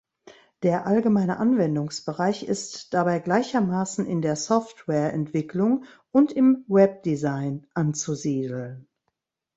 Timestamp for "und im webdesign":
6.09-7.67